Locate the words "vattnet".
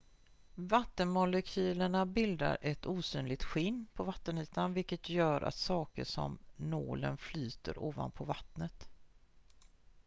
8.25-8.87